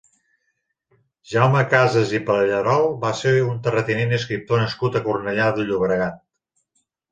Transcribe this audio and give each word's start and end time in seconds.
Jaume 1.33 1.61
Casas 1.73 2.13
i 2.21 2.21
Pallerol 2.31 2.87
va 3.05 3.13
ser 3.21 3.35
un 3.51 3.61
terratinent 3.69 4.17
i 4.17 4.19
escriptor 4.21 4.65
nascut 4.65 5.01
a 5.01 5.05
Cornellà 5.11 5.49
de 5.61 5.71
Llobregat. 5.71 6.21